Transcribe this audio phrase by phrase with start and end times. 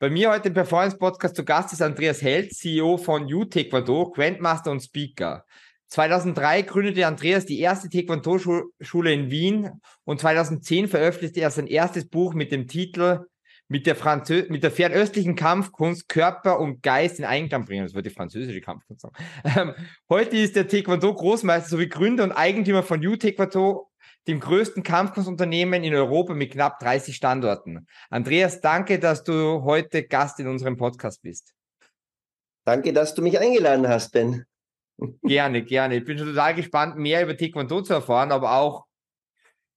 [0.00, 4.12] Bei mir heute im Performance Podcast zu Gast ist Andreas Held, CEO von U Taekwondo,
[4.12, 5.44] Grandmaster und Speaker.
[5.88, 9.70] 2003 gründete Andreas die erste Taekwondo-Schule in Wien
[10.04, 13.24] und 2010 veröffentlichte er sein erstes Buch mit dem Titel
[13.66, 17.84] mit der, Franzö mit der fernöstlichen Kampfkunst Körper und Geist in Einklang bringen.
[17.84, 19.16] Das wird die französische Kampfkunst sagen.
[19.42, 19.74] Ähm,
[20.08, 23.90] heute ist der Taekwondo-Großmeister sowie Gründer und Eigentümer von U Taekwondo
[24.26, 27.86] dem größten Kampfkunstunternehmen in Europa mit knapp 30 Standorten.
[28.10, 31.54] Andreas, danke, dass du heute Gast in unserem Podcast bist.
[32.64, 34.44] Danke, dass du mich eingeladen hast, Ben.
[35.22, 35.96] Gerne, gerne.
[35.96, 38.84] Ich bin schon total gespannt, mehr über Taekwondo zu erfahren, aber auch,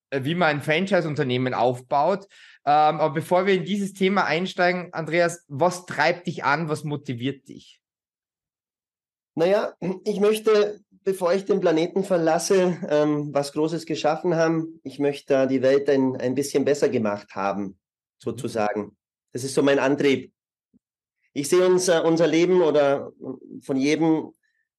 [0.10, 2.26] äh, wie man ein Franchise-Unternehmen aufbaut.
[2.66, 7.48] Ähm, aber bevor wir in dieses Thema einsteigen, Andreas, was treibt dich an, was motiviert
[7.48, 7.82] dich?
[9.36, 9.74] Naja,
[10.04, 14.80] ich möchte bevor ich den Planeten verlasse, ähm, was Großes geschaffen haben.
[14.84, 17.80] Ich möchte da die Welt ein, ein bisschen besser gemacht haben,
[18.20, 18.96] sozusagen.
[19.32, 20.34] Das ist so mein Antrieb.
[21.34, 23.12] Ich sehe unser, unser Leben oder
[23.62, 24.34] von jedem,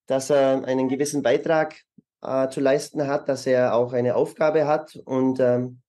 [0.07, 1.81] dass er einen gewissen Beitrag
[2.21, 5.81] äh, zu leisten hat, dass er auch eine Aufgabe hat und ähm,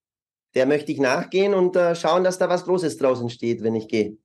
[0.56, 3.88] der möchte ich nachgehen und äh, schauen, dass da was Großes draußen steht, wenn ich
[3.88, 4.18] gehe.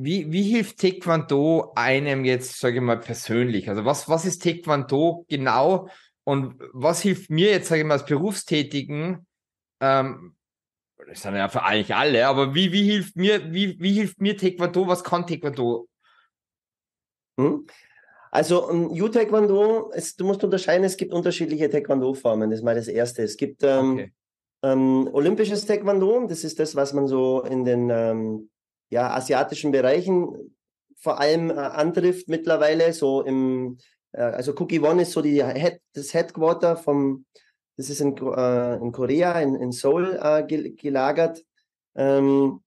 [0.00, 3.68] Wie, wie hilft Taekwondo einem jetzt, sage ich mal, persönlich?
[3.68, 5.88] Also was, was ist Taekwondo genau
[6.22, 9.26] und was hilft mir jetzt, sage ich mal, als Berufstätigen,
[9.80, 10.36] ähm,
[11.08, 14.36] das sind ja für eigentlich alle, aber wie, wie hilft mir, wie, wie hilft mir
[14.36, 15.88] Taekwondo, was kann Taekwondo?
[17.40, 17.66] Hm?
[18.30, 23.24] Also um, U-Taekwondo, du musst unterscheiden, es gibt unterschiedliche Taekwondo-Formen, das ist mal das Erste.
[23.24, 24.12] Es gibt ähm, okay.
[24.62, 28.50] ähm, olympisches Taekwondo, das ist das, was man so in den ähm,
[28.90, 30.54] ja, asiatischen Bereichen
[31.00, 33.78] vor allem äh, antrifft mittlerweile, so im,
[34.12, 37.24] äh, also Cookie One ist so die Head, das Headquarter vom,
[37.76, 41.44] das ist in, äh, in Korea, in, in Seoul äh, gelagert.
[41.94, 42.60] Ähm,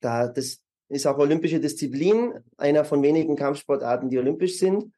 [0.00, 4.92] da, das ist auch olympische Disziplin, einer von wenigen Kampfsportarten, die olympisch sind.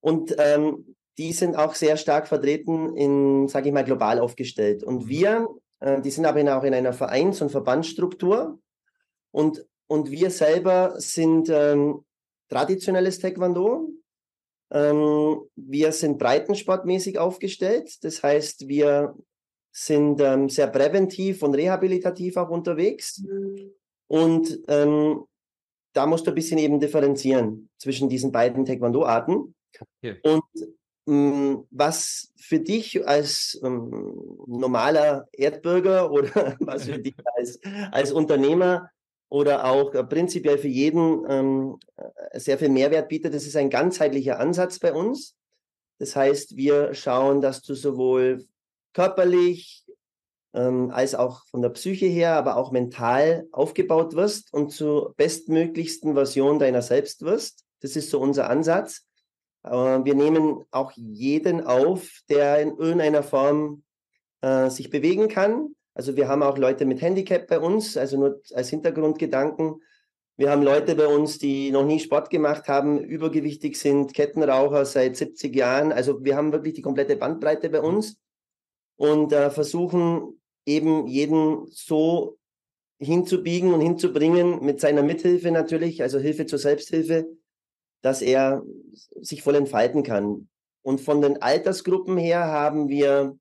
[0.00, 4.82] Und ähm, die sind auch sehr stark vertreten in, sage ich mal, global aufgestellt.
[4.82, 5.08] Und mhm.
[5.08, 5.48] wir,
[5.80, 8.58] äh, die sind aber auch in einer Vereins- und Verbandsstruktur.
[9.36, 12.06] Und, und wir selber sind ähm,
[12.48, 13.90] traditionelles Taekwondo.
[14.72, 18.02] Ähm, wir sind breitensportmäßig aufgestellt.
[18.02, 19.14] Das heißt, wir
[19.72, 23.18] sind ähm, sehr präventiv und rehabilitativ auch unterwegs.
[23.18, 23.72] Mhm.
[24.06, 25.24] Und ähm,
[25.92, 29.54] da musst du ein bisschen eben differenzieren zwischen diesen beiden Taekwondo-Arten.
[29.98, 30.18] Okay.
[30.22, 30.44] Und
[31.06, 34.14] ähm, was für dich als ähm,
[34.46, 37.60] normaler Erdbürger oder was für dich als,
[37.92, 38.90] als Unternehmer
[39.28, 43.34] oder auch äh, prinzipiell für jeden ähm, äh, sehr viel Mehrwert bietet.
[43.34, 45.36] Das ist ein ganzheitlicher Ansatz bei uns.
[45.98, 48.44] Das heißt, wir schauen, dass du sowohl
[48.92, 49.84] körperlich
[50.54, 56.14] ähm, als auch von der Psyche her, aber auch mental aufgebaut wirst und zur bestmöglichsten
[56.14, 57.64] Version deiner selbst wirst.
[57.80, 59.06] Das ist so unser Ansatz.
[59.64, 63.82] Äh, wir nehmen auch jeden auf, der in irgendeiner Form
[64.40, 68.42] äh, sich bewegen kann, also wir haben auch Leute mit Handicap bei uns, also nur
[68.52, 69.82] als Hintergrundgedanken.
[70.36, 75.16] Wir haben Leute bei uns, die noch nie Sport gemacht haben, übergewichtig sind, Kettenraucher seit
[75.16, 75.92] 70 Jahren.
[75.92, 78.20] Also wir haben wirklich die komplette Bandbreite bei uns
[78.96, 82.36] und äh, versuchen eben jeden so
[82.98, 87.26] hinzubiegen und hinzubringen mit seiner Mithilfe natürlich, also Hilfe zur Selbsthilfe,
[88.02, 88.62] dass er
[89.22, 90.50] sich voll entfalten kann.
[90.82, 93.38] Und von den Altersgruppen her haben wir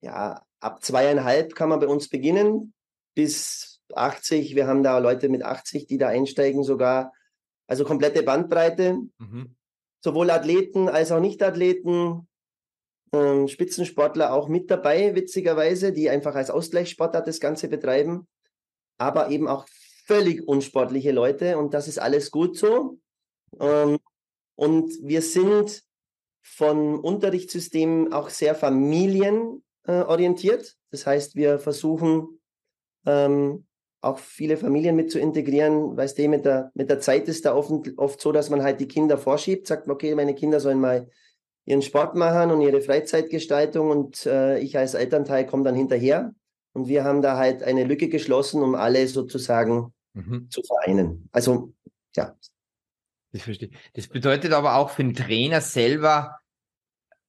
[0.00, 2.72] ja ab zweieinhalb kann man bei uns beginnen
[3.14, 4.54] bis 80.
[4.54, 7.12] Wir haben da Leute mit 80, die da einsteigen sogar.
[7.66, 8.98] Also komplette Bandbreite.
[9.18, 9.56] Mhm.
[10.00, 12.28] Sowohl Athleten als auch Nicht-Athleten,
[13.12, 18.28] ähm, Spitzensportler auch mit dabei, witzigerweise, die einfach als Ausgleichssportart das Ganze betreiben.
[18.98, 19.66] Aber eben auch
[20.06, 22.98] völlig unsportliche Leute und das ist alles gut so.
[23.60, 23.98] Ähm,
[24.54, 25.82] und wir sind
[26.42, 30.76] von Unterrichtssystemen auch sehr familien äh, orientiert.
[30.90, 32.40] Das heißt, wir versuchen
[33.06, 33.66] ähm,
[34.00, 35.96] auch viele Familien mit zu integrieren.
[35.96, 38.80] Weißt du, mit der, mit der Zeit ist da oft, oft so, dass man halt
[38.80, 41.08] die Kinder vorschiebt, sagt, okay, meine Kinder sollen mal
[41.64, 46.32] ihren Sport machen und ihre Freizeitgestaltung und äh, ich als Elternteil komme dann hinterher.
[46.72, 50.48] Und wir haben da halt eine Lücke geschlossen, um alle sozusagen mhm.
[50.50, 51.28] zu vereinen.
[51.32, 51.72] Also,
[52.14, 52.36] ja.
[53.32, 53.70] Das verstehe.
[53.94, 56.37] Das bedeutet aber auch für den Trainer selber,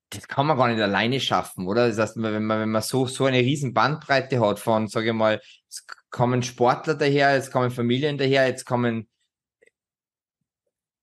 [0.09, 1.87] das kann man gar nicht alleine schaffen, oder?
[1.87, 5.13] Das heißt, wenn man, wenn man so, so eine riesen Bandbreite hat von, sage ich
[5.13, 9.07] mal, es kommen Sportler daher, jetzt kommen Familien daher, jetzt kommen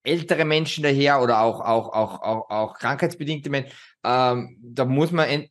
[0.02, 3.72] ältere Menschen daher oder auch, auch, auch, auch, auch krankheitsbedingte Menschen,
[4.04, 5.46] ähm, da muss man,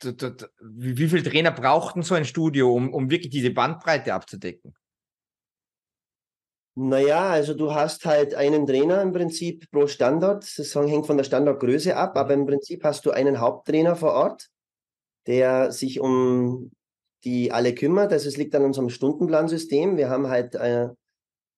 [0.00, 4.74] da, wie viel Trainer brauchten so ein Studio, um, um wirklich diese Bandbreite abzudecken?
[6.78, 10.46] Naja, also du hast halt einen Trainer im Prinzip pro Standort.
[10.58, 14.50] Das hängt von der Standortgröße ab, aber im Prinzip hast du einen Haupttrainer vor Ort,
[15.26, 16.70] der sich um
[17.24, 18.12] die alle kümmert.
[18.12, 19.96] Also es liegt an unserem Stundenplansystem.
[19.96, 20.90] Wir haben halt äh,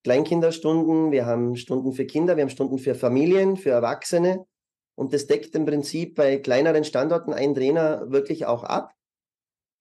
[0.05, 4.47] Kleinkinderstunden, wir haben Stunden für Kinder, wir haben Stunden für Familien, für Erwachsene.
[4.95, 8.95] Und das deckt im Prinzip bei kleineren Standorten ein Trainer wirklich auch ab.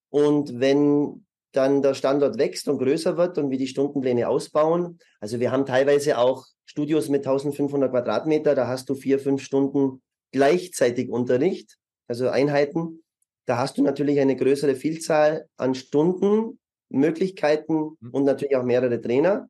[0.10, 1.27] Und wenn
[1.58, 5.00] dann der Standort wächst und größer wird und wir die Stundenpläne ausbauen.
[5.20, 10.02] Also wir haben teilweise auch Studios mit 1500 Quadratmeter, da hast du vier, fünf Stunden
[10.32, 11.78] gleichzeitig Unterricht,
[12.08, 13.04] also Einheiten.
[13.46, 16.60] Da hast du natürlich eine größere Vielzahl an Stunden,
[16.90, 18.10] Möglichkeiten mhm.
[18.12, 19.50] und natürlich auch mehrere Trainer.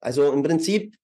[0.00, 0.94] Also im Prinzip,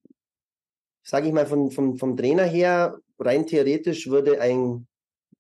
[1.03, 4.87] sage ich mal, von, vom, vom Trainer her, rein theoretisch würde ein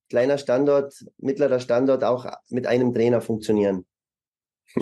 [0.08, 3.86] kleiner Standort, mittlerer Standort auch mit einem Trainer funktionieren.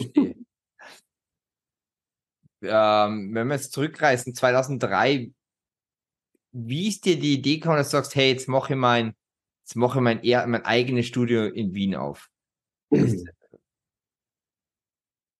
[2.62, 5.32] ähm, wenn wir jetzt zurückreisen, 2003,
[6.52, 9.16] wie ist dir die Idee gekommen, dass du sagst, hey, jetzt mache ich mein,
[9.64, 10.20] jetzt mache ich mein,
[10.50, 12.28] mein eigenes Studio in Wien auf?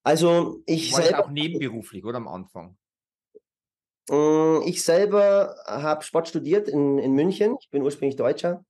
[0.05, 2.77] Also ich War selber auch nebenberuflich oder am Anfang?
[4.11, 7.57] Äh, ich selber habe Sport studiert in, in München.
[7.61, 8.65] Ich bin ursprünglich Deutscher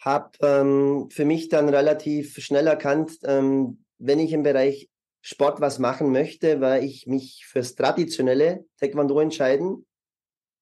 [0.00, 4.90] habe ähm, für mich dann relativ schnell erkannt, ähm, wenn ich im Bereich
[5.22, 9.86] Sport was machen möchte, weil ich mich fürs traditionelle Taekwondo entscheiden.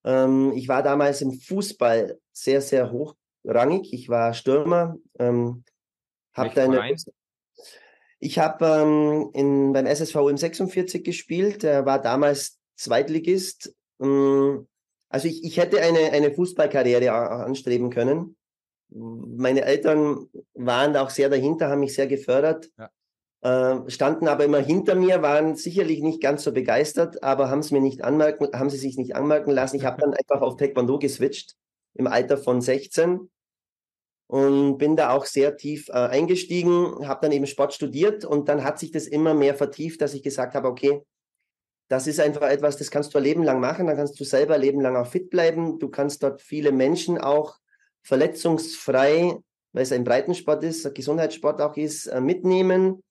[0.05, 3.93] Ähm, ich war damals im Fußball sehr, sehr hochrangig.
[3.93, 4.97] Ich war Stürmer.
[5.19, 5.65] Ähm,
[6.33, 6.95] hab eine,
[8.21, 11.65] ich habe ähm, beim SSV im 46 gespielt.
[11.65, 13.75] Der war damals Zweitligist.
[14.01, 14.69] Ähm,
[15.09, 18.37] also ich, ich hätte eine, eine Fußballkarriere anstreben können
[18.95, 22.91] meine Eltern waren auch sehr dahinter, haben mich sehr gefördert, ja.
[23.85, 27.71] äh, standen aber immer hinter mir, waren sicherlich nicht ganz so begeistert, aber haben es
[27.71, 29.77] mir nicht anmerken, haben sie sich nicht anmerken lassen.
[29.77, 31.55] Ich habe dann einfach auf Taekwondo geswitcht
[31.95, 33.31] im Alter von 16
[34.27, 38.65] und bin da auch sehr tief äh, eingestiegen, habe dann eben Sport studiert und dann
[38.65, 41.03] hat sich das immer mehr vertieft, dass ich gesagt habe, okay,
[41.89, 44.55] das ist einfach etwas, das kannst du ein Leben lang machen, dann kannst du selber
[44.55, 47.59] ein Leben lang auch fit bleiben, du kannst dort viele Menschen auch
[48.03, 49.37] verletzungsfrei,
[49.73, 53.03] weil es ein Breitensport ist, ein Gesundheitssport auch ist, äh, mitnehmen.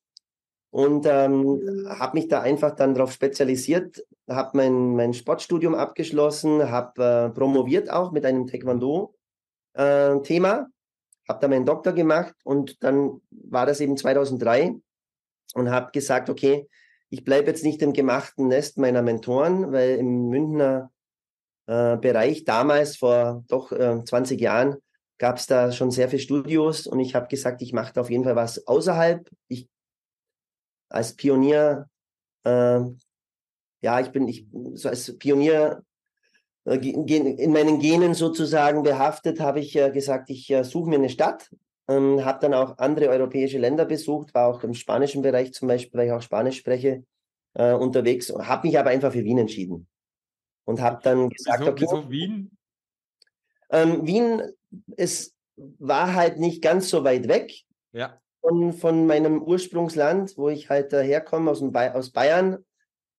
[0.73, 7.03] Und ähm, habe mich da einfach dann darauf spezialisiert, habe mein, mein Sportstudium abgeschlossen, habe
[7.03, 10.63] äh, promoviert auch mit einem Taekwondo-Thema, äh,
[11.27, 14.79] habe da meinen Doktor gemacht und dann war das eben 2003
[15.55, 16.69] und habe gesagt, okay,
[17.09, 20.89] ich bleibe jetzt nicht im gemachten Nest meiner Mentoren, weil im Münchner
[21.67, 22.43] äh, Bereich.
[22.43, 24.77] Damals, vor doch äh, 20 Jahren,
[25.17, 28.09] gab es da schon sehr viele Studios und ich habe gesagt, ich mache da auf
[28.09, 29.29] jeden Fall was außerhalb.
[29.47, 29.67] Ich
[30.89, 31.87] als Pionier,
[32.43, 32.79] äh,
[33.81, 35.83] ja, ich bin ich so als Pionier
[36.65, 41.49] äh, in meinen Genen sozusagen behaftet, habe ich äh, gesagt, ich suche mir eine Stadt.
[41.87, 45.99] Ähm, habe dann auch andere europäische Länder besucht, war auch im spanischen Bereich zum Beispiel,
[45.99, 47.03] weil ich auch Spanisch spreche,
[47.55, 49.87] äh, unterwegs, habe mich aber einfach für Wien entschieden
[50.65, 52.57] und habe dann gesagt, wieso, okay, wieso Wien?
[53.69, 54.41] Ähm, Wien
[54.97, 57.53] es war halt nicht ganz so weit weg
[57.91, 58.19] ja.
[58.41, 62.63] von, von meinem Ursprungsland, wo ich halt herkomme, aus, dem ba aus Bayern.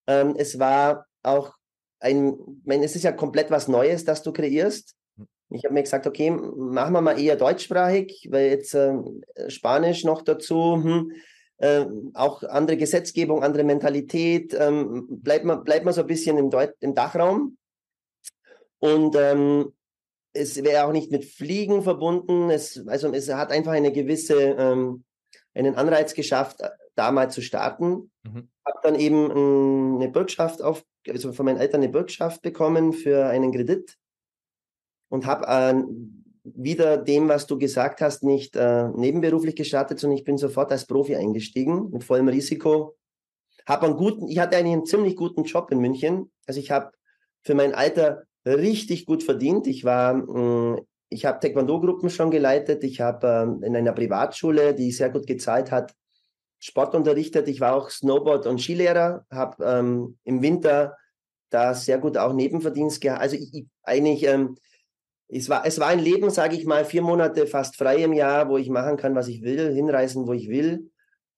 [0.07, 1.55] Ähm, es war auch
[2.01, 4.97] ein, ich meine, es ist ja komplett was Neues, das du kreierst.
[5.17, 5.29] Hm.
[5.51, 8.95] Ich habe mir gesagt, okay, machen wir mal eher deutschsprachig, weil jetzt äh,
[9.49, 10.83] Spanisch noch dazu.
[10.83, 11.13] Hm,
[11.63, 16.51] äh, auch andere Gesetzgebung, andere Mentalität, ähm, bleibt man, bleibt man so ein bisschen im,
[16.51, 17.57] Deut im Dachraum.
[18.81, 19.73] Und ähm,
[20.33, 22.51] es wäre auch nicht mit Fliegen verbunden.
[22.51, 25.05] Es, also es hat einfach eine gewisse, ähm,
[25.55, 26.63] einen Anreiz geschafft,
[26.97, 28.11] da mal zu starten.
[28.25, 28.49] Mhm.
[28.67, 33.27] Habe dann eben ähm, eine Bürgschaft auf, also von meinen Eltern eine Bürgschaft bekommen für
[33.27, 33.97] einen Kredit
[35.11, 35.81] und habe äh,
[36.45, 40.87] wieder dem, was du gesagt hast, nicht äh, nebenberuflich gestartet, sondern ich bin sofort als
[40.87, 42.97] Profi eingestiegen, mit vollem Risiko.
[43.67, 46.33] Hab einen guten, ich hatte eigentlich einen ziemlich guten Job in München.
[46.47, 46.91] Also ich habe
[47.43, 49.67] für mein Alter richtig gut verdient.
[49.67, 50.81] Ich war, mh, mm,
[51.11, 52.83] ich habe Taekwondo-Gruppen schon geleitet.
[52.85, 55.95] Ich habe äh, in einer Privatschule, die sehr gut gezahlt hat,
[56.59, 57.49] Sport unterrichtet.
[57.49, 60.97] Ich war auch Snowboard- und Skilehrer, habe ähm, im Winter
[61.51, 63.21] da sehr gut auch Nebenverdienst gehabt.
[63.21, 64.57] Also ich, ich eigentlich ähm,
[65.35, 68.51] es war, es war ein Leben, sage ich mal, vier Monate fast frei im Jahr,
[68.51, 70.91] wo ich machen kann, was ich will, hinreisen, wo ich will.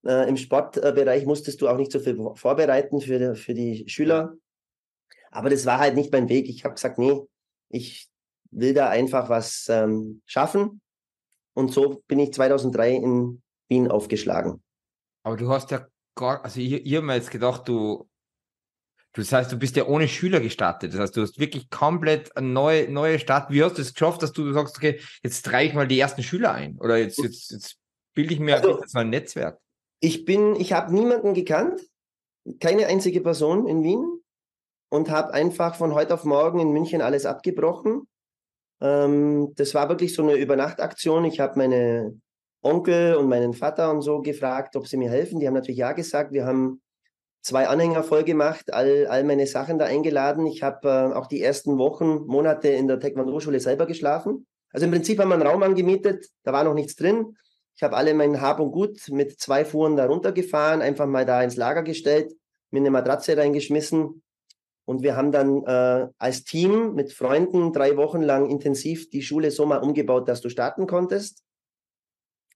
[0.04, 4.34] Äh, Im Sportbereich musstest du auch nicht so viel vorbereiten für, für die Schüler.
[5.30, 6.48] Aber das war halt nicht mein Weg.
[6.48, 7.20] Ich habe gesagt, nee,
[7.68, 8.08] ich
[8.50, 10.80] will da einfach was ähm, schaffen.
[11.54, 14.60] Und so bin ich 2003 in Wien aufgeschlagen.
[15.22, 15.86] Aber du hast ja
[16.16, 18.08] gar, also ich, ich habe mir jetzt gedacht, du,
[19.14, 20.92] Das heißt, du bist ja ohne Schüler gestartet.
[20.92, 23.50] Das heißt, du hast wirklich komplett eine neue, neue Start.
[23.50, 26.22] Wie hast du es geschafft, dass du sagst, okay, jetzt trage ich mal die ersten
[26.22, 26.78] Schüler ein?
[26.80, 27.76] Oder jetzt, jetzt, jetzt
[28.14, 29.58] bilde ich mir also, jetzt mal ein Netzwerk?
[30.00, 31.80] Ich bin, ich habe niemanden gekannt,
[32.58, 34.04] keine einzige Person in Wien
[34.90, 38.08] und habe einfach von heute auf morgen in München alles abgebrochen.
[38.80, 41.24] Ähm, das war wirklich so eine Übernachtaktion.
[41.24, 42.20] Ich habe meine
[42.62, 45.38] Onkel und meinen Vater und so gefragt, ob sie mir helfen.
[45.38, 46.32] Die haben natürlich ja gesagt.
[46.32, 46.82] Wir haben
[47.44, 50.46] zwei Anhänger voll gemacht, all, all meine Sachen da eingeladen.
[50.46, 54.46] Ich habe äh, auch die ersten Wochen, Monate in der Taekwondo-Schule selber geschlafen.
[54.72, 57.36] Also im Prinzip haben wir einen Raum angemietet, da war noch nichts drin.
[57.76, 61.42] Ich habe alle mein Hab und Gut mit zwei Fuhren da runtergefahren, einfach mal da
[61.42, 62.32] ins Lager gestellt,
[62.70, 64.22] mir eine Matratze reingeschmissen.
[64.86, 69.50] Und wir haben dann äh, als Team mit Freunden drei Wochen lang intensiv die Schule
[69.50, 71.42] so mal umgebaut, dass du starten konntest.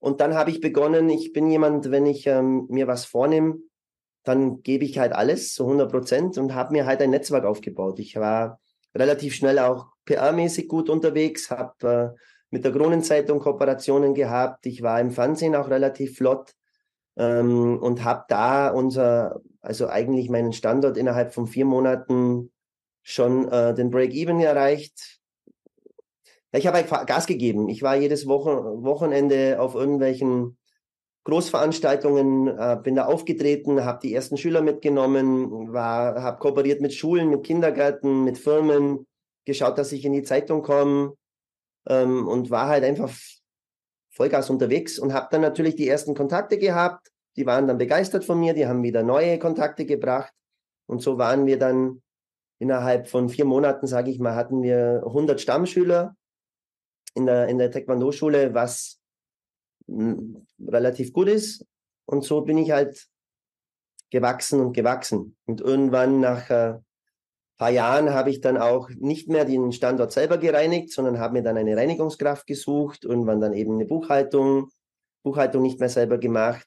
[0.00, 3.59] Und dann habe ich begonnen, ich bin jemand, wenn ich ähm, mir was vornehme,
[4.25, 7.98] dann gebe ich halt alles, so 100 Prozent und habe mir halt ein Netzwerk aufgebaut.
[7.98, 8.60] Ich war
[8.94, 12.18] relativ schnell auch PR-mäßig gut unterwegs, habe äh,
[12.50, 14.66] mit der Kronenzeitung Kooperationen gehabt.
[14.66, 16.54] Ich war im Fernsehen auch relativ flott
[17.16, 22.50] ähm, und habe da unser, also eigentlich meinen Standort innerhalb von vier Monaten
[23.02, 25.18] schon äh, den Break-Even erreicht.
[26.52, 27.68] Ich habe halt Gas gegeben.
[27.68, 30.57] Ich war jedes Wochen Wochenende auf irgendwelchen
[31.28, 37.44] Großveranstaltungen, äh, bin da aufgetreten, habe die ersten Schüler mitgenommen, habe kooperiert mit Schulen, mit
[37.44, 39.06] Kindergärten, mit Firmen,
[39.44, 41.14] geschaut, dass ich in die Zeitung komme
[41.87, 43.14] ähm, und war halt einfach
[44.11, 47.08] Vollgas unterwegs und habe dann natürlich die ersten Kontakte gehabt.
[47.37, 50.32] Die waren dann begeistert von mir, die haben wieder neue Kontakte gebracht
[50.87, 52.00] und so waren wir dann
[52.58, 56.16] innerhalb von vier Monaten, sage ich mal, hatten wir 100 Stammschüler
[57.14, 58.99] in der, in der Taekwondo-Schule, was
[59.88, 61.64] relativ gut ist.
[62.07, 63.09] Und so bin ich halt
[64.11, 65.37] gewachsen und gewachsen.
[65.47, 66.78] Und irgendwann nach ein äh,
[67.59, 71.42] paar Jahren habe ich dann auch nicht mehr den Standort selber gereinigt, sondern habe mir
[71.42, 73.04] dann eine Reinigungskraft gesucht.
[73.04, 74.71] Irgendwann dann eben eine Buchhaltung,
[75.23, 76.66] Buchhaltung nicht mehr selber gemacht.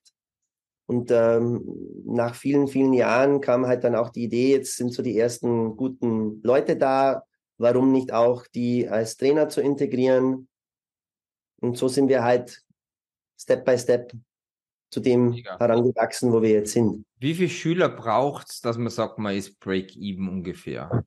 [0.88, 1.64] Und ähm,
[2.06, 5.78] nach vielen, vielen Jahren kam halt dann auch die Idee, jetzt sind so die ersten
[5.78, 7.24] guten Leute da,
[7.58, 10.50] warum nicht auch die als Trainer zu integrieren?
[11.62, 12.62] Und so sind wir halt
[13.42, 14.14] Step by Step
[14.92, 15.58] zu dem Mega.
[15.58, 17.06] herangewachsen, wo wir jetzt sind.
[17.20, 21.06] Wie viele Schüler braucht es, dass man sagt, man ist Break-Even ungefähr?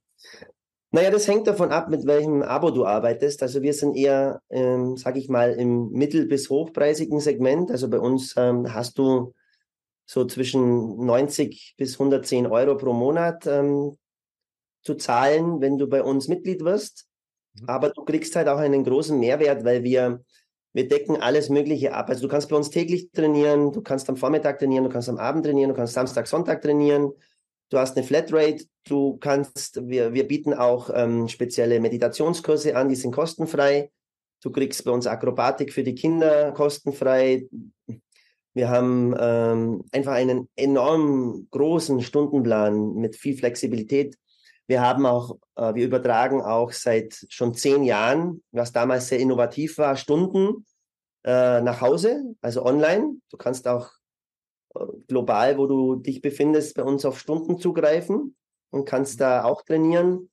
[0.90, 3.42] Naja, das hängt davon ab, mit welchem Abo du arbeitest.
[3.42, 7.70] Also wir sind eher, ähm, sage ich mal, im mittel- bis hochpreisigen Segment.
[7.70, 9.34] Also bei uns ähm, hast du
[10.06, 13.96] so zwischen 90 bis 110 Euro pro Monat ähm,
[14.82, 17.06] zu zahlen, wenn du bei uns Mitglied wirst.
[17.54, 17.68] Mhm.
[17.68, 20.22] Aber du kriegst halt auch einen großen Mehrwert, weil wir
[20.74, 22.10] wir decken alles Mögliche ab.
[22.10, 25.18] Also du kannst bei uns täglich trainieren, du kannst am Vormittag trainieren, du kannst am
[25.18, 27.12] Abend trainieren, du kannst Samstag, Sonntag trainieren.
[27.70, 32.96] Du hast eine Flatrate, du kannst, wir, wir bieten auch ähm, spezielle Meditationskurse an, die
[32.96, 33.90] sind kostenfrei.
[34.42, 37.48] Du kriegst bei uns Akrobatik für die Kinder kostenfrei.
[38.52, 44.16] Wir haben ähm, einfach einen enorm großen Stundenplan mit viel Flexibilität.
[44.66, 49.96] Wir haben auch, wir übertragen auch seit schon zehn Jahren, was damals sehr innovativ war,
[49.96, 50.66] Stunden
[51.24, 53.16] äh, nach Hause, also online.
[53.30, 53.90] Du kannst auch
[54.74, 58.36] äh, global, wo du dich befindest, bei uns auf Stunden zugreifen
[58.70, 60.30] und kannst da auch trainieren.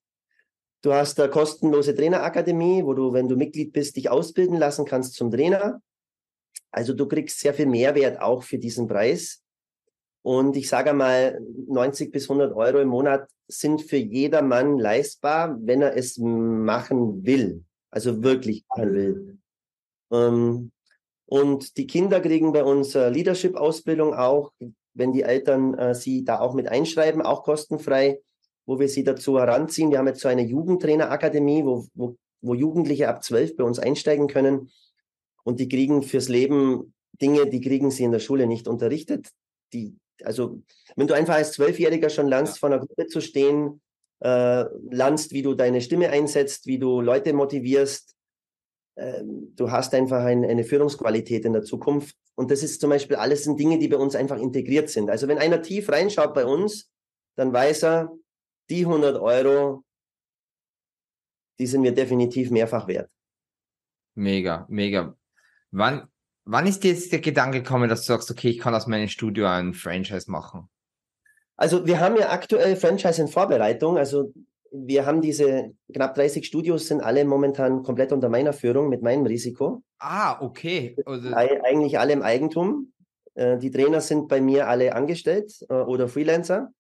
[0.81, 5.13] Du hast eine kostenlose Trainerakademie, wo du, wenn du Mitglied bist, dich ausbilden lassen kannst
[5.13, 5.81] zum Trainer.
[6.71, 9.40] Also du kriegst sehr viel Mehrwert auch für diesen Preis.
[10.23, 15.81] Und ich sage mal, 90 bis 100 Euro im Monat sind für jedermann leistbar, wenn
[15.81, 17.63] er es machen will.
[17.89, 19.37] Also wirklich machen will.
[20.11, 20.71] Ähm,
[21.25, 24.51] und die Kinder kriegen bei uns äh, Leadership-Ausbildung auch,
[24.93, 28.19] wenn die Eltern äh, sie da auch mit einschreiben, auch kostenfrei,
[28.65, 29.91] wo wir sie dazu heranziehen.
[29.91, 34.27] Wir haben jetzt so eine Jugendtrainerakademie, wo, wo, wo Jugendliche ab zwölf bei uns einsteigen
[34.27, 34.71] können.
[35.43, 39.29] Und die kriegen fürs Leben Dinge, die kriegen sie in der Schule nicht unterrichtet.
[39.73, 40.61] Die, also
[40.95, 42.59] wenn du einfach als Zwölfjähriger schon lernst, ja.
[42.59, 43.81] vor einer Gruppe zu stehen,
[44.19, 48.15] äh, lernst, wie du deine Stimme einsetzt, wie du Leute motivierst,
[48.95, 52.15] äh, du hast einfach ein, eine Führungsqualität in der Zukunft.
[52.35, 55.09] Und das ist zum Beispiel alles sind Dinge, die bei uns einfach integriert sind.
[55.09, 56.91] Also wenn einer tief reinschaut bei uns,
[57.35, 58.11] dann weiß er,
[58.69, 59.83] die 100 Euro,
[61.59, 63.09] die sind mir definitiv mehrfach wert.
[64.15, 65.15] Mega, mega.
[65.71, 66.10] Wann,
[66.45, 69.07] Wann ist dir jetzt der Gedanke gekommen, dass du sagst, okay, ich kann aus meinem
[69.07, 70.69] Studio ein Franchise machen?
[71.55, 73.97] Also wir haben ja aktuell Franchise in Vorbereitung.
[73.97, 74.33] Also
[74.71, 79.25] wir haben diese knapp 30 Studios, sind alle momentan komplett unter meiner Führung mit meinem
[79.25, 79.83] Risiko.
[79.99, 80.95] Ah, okay.
[81.05, 82.93] Also eigentlich alle im Eigentum.
[83.35, 86.71] Äh, die Trainer sind bei mir alle angestellt äh, oder Freelancer.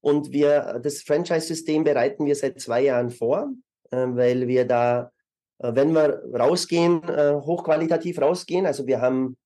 [0.00, 3.50] Und wir, das Franchise-System bereiten wir seit zwei Jahren vor,
[3.90, 5.10] äh, weil wir da,
[5.58, 9.36] wenn wir rausgehen, äh, hochqualitativ rausgehen, also wir haben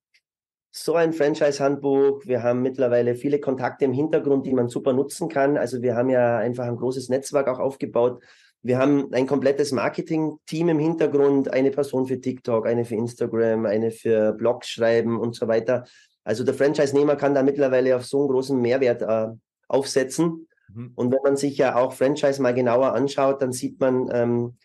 [0.70, 5.58] so ein Franchise-Handbuch, wir haben mittlerweile viele Kontakte im Hintergrund, die man super nutzen kann.
[5.58, 8.22] Also wir haben ja einfach ein großes Netzwerk auch aufgebaut.
[8.62, 13.90] Wir haben ein komplettes Marketing-Team im Hintergrund, eine Person für TikTok, eine für Instagram, eine
[13.90, 15.84] für Blogs schreiben und so weiter.
[16.24, 19.34] Also der Franchise-Nehmer kann da mittlerweile auf so einen großen Mehrwert äh,
[19.68, 20.48] aufsetzen.
[20.72, 20.92] Mhm.
[20.94, 24.56] Und wenn man sich ja auch Franchise mal genauer anschaut, dann sieht man, ähm,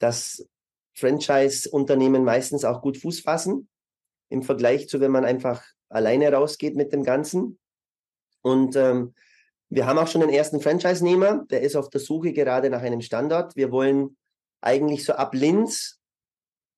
[0.00, 0.46] dass
[0.96, 3.68] Franchise-Unternehmen meistens auch gut Fuß fassen
[4.28, 7.58] im Vergleich zu, wenn man einfach alleine rausgeht mit dem Ganzen.
[8.42, 9.14] Und ähm,
[9.68, 13.00] wir haben auch schon den ersten Franchise-Nehmer, der ist auf der Suche gerade nach einem
[13.00, 13.56] Standort.
[13.56, 14.16] Wir wollen
[14.60, 16.00] eigentlich so ab Linz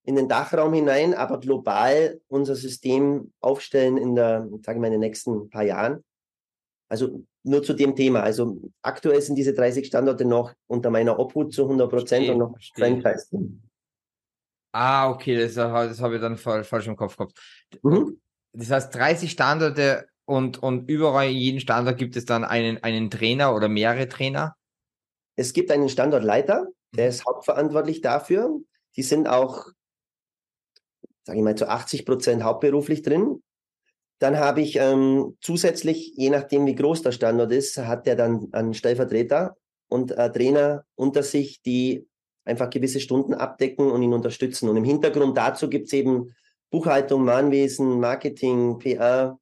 [0.05, 4.93] in den Dachraum hinein, aber global unser System aufstellen in der, sage ich mal, in
[4.93, 6.03] den nächsten paar Jahren.
[6.89, 8.23] Also nur zu dem Thema.
[8.23, 12.55] Also aktuell sind diese 30 Standorte noch unter meiner Obhut zu 100 Prozent und noch
[12.75, 13.27] Franchise.
[14.73, 17.39] Ah, okay, das, das habe ich dann falsch im Kopf gehabt.
[17.83, 18.21] Mhm.
[18.53, 23.11] Das heißt, 30 Standorte und, und überall in jedem Standort gibt es dann einen, einen
[23.11, 24.57] Trainer oder mehrere Trainer?
[25.37, 27.11] Es gibt einen Standortleiter, der mhm.
[27.11, 28.61] ist hauptverantwortlich dafür.
[28.97, 29.69] Die sind auch,
[31.25, 33.43] sage ich mal, zu 80 Prozent hauptberuflich drin.
[34.19, 38.49] Dann habe ich ähm, zusätzlich, je nachdem wie groß der Standort ist, hat der dann
[38.53, 39.57] einen Stellvertreter
[39.89, 42.09] und äh, Trainer unter sich, die
[42.49, 44.69] einfach gewisse Stunden abdecken und ihn unterstützen.
[44.69, 46.35] Und im Hintergrund dazu gibt es eben
[46.71, 49.39] Buchhaltung, Mahnwesen, Marketing, PR,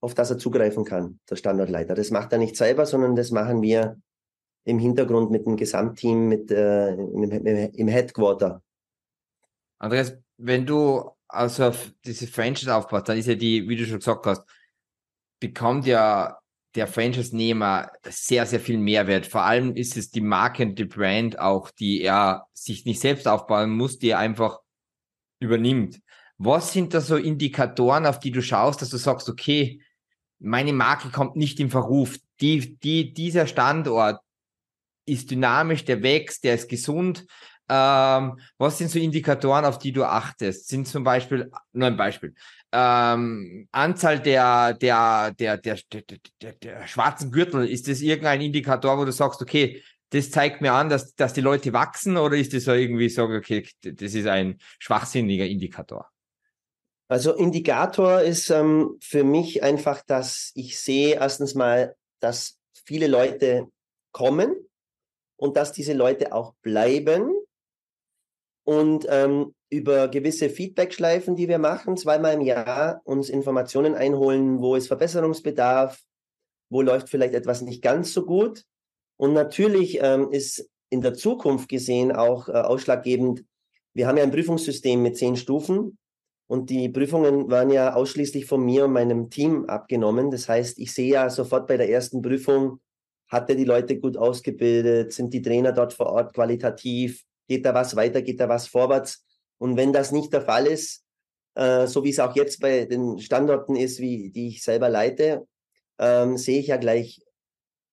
[0.00, 1.94] auf das er zugreifen kann, der Standortleiter.
[1.94, 4.00] Das macht er nicht selber, sondern das machen wir
[4.64, 8.62] im Hintergrund mit dem Gesamtteam, mit, äh, im, im Headquarter.
[9.78, 11.72] Andreas, wenn du also
[12.04, 14.44] diese Franchise aufbaust, dann ist ja die, wie du schon gesagt hast,
[15.40, 16.38] bekommt ja
[16.74, 19.26] der Franchise-Nehmer sehr, sehr viel Mehrwert.
[19.26, 23.28] Vor allem ist es die Marke und die Brand auch, die er sich nicht selbst
[23.28, 24.60] aufbauen muss, die er einfach
[25.38, 26.00] übernimmt.
[26.38, 29.82] Was sind da so Indikatoren, auf die du schaust, dass du sagst, okay,
[30.38, 32.16] meine Marke kommt nicht in Verruf.
[32.40, 34.20] Die, die, dieser Standort
[35.06, 37.26] ist dynamisch, der wächst, der ist gesund.
[37.68, 40.68] Ähm, was sind so Indikatoren, auf die du achtest?
[40.68, 42.34] Sind zum Beispiel, nur ein Beispiel,
[42.72, 46.02] ähm, Anzahl der, der, der, der, der,
[46.40, 50.72] der, der schwarzen Gürtel, ist das irgendein Indikator, wo du sagst, okay, das zeigt mir
[50.72, 54.26] an, dass, dass die Leute wachsen oder ist das so irgendwie so, okay, das ist
[54.26, 56.10] ein schwachsinniger Indikator?
[57.08, 63.68] Also Indikator ist ähm, für mich einfach, dass ich sehe erstens mal, dass viele Leute
[64.12, 64.54] kommen
[65.36, 67.32] und dass diese Leute auch bleiben
[68.64, 74.76] und ähm, über gewisse Feedback-Schleifen, die wir machen, zweimal im Jahr uns Informationen einholen, wo
[74.76, 76.00] ist Verbesserungsbedarf,
[76.70, 78.64] wo läuft vielleicht etwas nicht ganz so gut.
[79.16, 83.44] Und natürlich ähm, ist in der Zukunft gesehen auch äh, ausschlaggebend,
[83.94, 85.98] wir haben ja ein Prüfungssystem mit zehn Stufen
[86.46, 90.30] und die Prüfungen waren ja ausschließlich von mir und meinem Team abgenommen.
[90.30, 92.80] Das heißt, ich sehe ja sofort bei der ersten Prüfung,
[93.28, 97.74] hat er die Leute gut ausgebildet, sind die Trainer dort vor Ort qualitativ, geht da
[97.74, 99.24] was weiter, geht da was vorwärts.
[99.58, 101.04] Und wenn das nicht der Fall ist,
[101.54, 105.46] äh, so wie es auch jetzt bei den Standorten ist, wie die ich selber leite,
[105.98, 107.20] ähm, sehe ich ja gleich,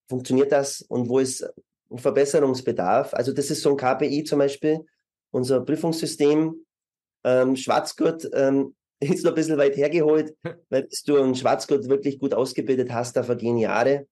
[0.07, 1.47] funktioniert das und wo ist
[1.95, 3.13] Verbesserungsbedarf.
[3.13, 4.85] Also das ist so ein KPI zum Beispiel,
[5.31, 6.65] unser Prüfungssystem
[7.23, 10.35] ähm, Schwarzgurt ähm, ist noch ein bisschen weit hergeholt,
[10.69, 14.07] weil bis du einen Schwarzgurt wirklich gut ausgebildet hast, da vergehen Jahre,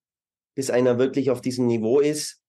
[0.55, 2.41] bis einer wirklich auf diesem Niveau ist.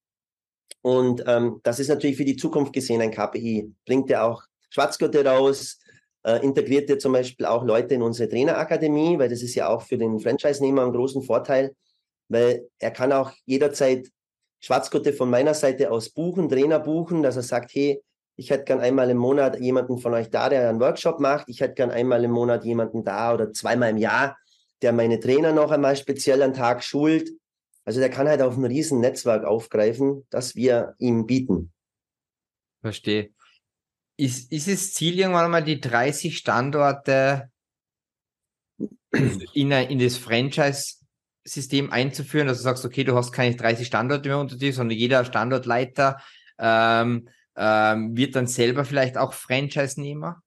[0.81, 3.73] Und ähm, das ist natürlich für die Zukunft gesehen ein KPI.
[3.85, 5.79] Bringt er auch Schwarzgurte raus,
[6.23, 9.81] äh, integriert er zum Beispiel auch Leute in unsere Trainerakademie, weil das ist ja auch
[9.81, 11.75] für den Franchise-Nehmer ein großen Vorteil,
[12.27, 14.07] weil er kann auch jederzeit
[14.61, 18.01] Schwarzgurte von meiner Seite aus buchen, Trainer buchen, dass er sagt, hey,
[18.35, 21.49] ich hätte gern einmal im Monat jemanden von euch da, der einen Workshop macht.
[21.49, 24.37] Ich hätte gern einmal im Monat jemanden da oder zweimal im Jahr,
[24.81, 27.31] der meine Trainer noch einmal speziell einen Tag schult.
[27.85, 31.71] Also der kann halt auf ein riesen Netzwerk aufgreifen, das wir ihm bieten.
[32.81, 33.31] Verstehe.
[34.17, 37.49] Ist, ist es Ziel, irgendwann mal die 30 Standorte
[39.11, 44.39] in, in das Franchise-System einzuführen, dass du sagst, okay, du hast keine 30 Standorte mehr
[44.39, 46.21] unter dir, sondern jeder Standortleiter
[46.57, 50.41] ähm, ähm, wird dann selber vielleicht auch Franchise-Nehmer?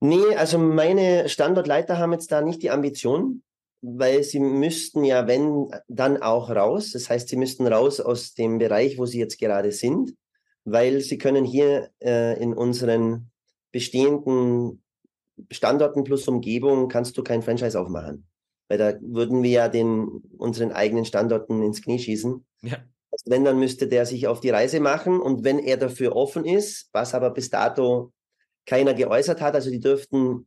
[0.00, 3.44] Nee, also meine Standortleiter haben jetzt da nicht die Ambition,
[3.82, 6.92] weil sie müssten ja, wenn, dann auch raus.
[6.92, 10.14] Das heißt, sie müssten raus aus dem Bereich, wo sie jetzt gerade sind,
[10.64, 13.30] weil sie können hier äh, in unseren
[13.72, 14.82] bestehenden
[15.50, 18.26] Standorten plus Umgebung kannst du kein Franchise aufmachen.
[18.68, 22.44] weil da würden wir ja den, unseren eigenen Standorten ins Knie schießen.
[22.62, 22.78] Ja.
[23.10, 26.44] Also wenn, dann müsste der sich auf die Reise machen und wenn er dafür offen
[26.44, 28.12] ist, was aber bis dato
[28.64, 30.46] keiner geäußert hat, also die dürften